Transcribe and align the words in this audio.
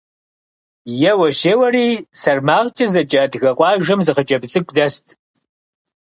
Еуэщ-еуэри 1.11 1.87
СэрмакъкӀэ 2.21 2.85
зэджэ 2.93 3.19
адыгэ 3.23 3.51
къуажэм 3.57 3.99
зы 4.05 4.11
хъыджэбз 4.15 4.49
цӀыкӀу 4.51 4.75
дэст. 4.75 5.05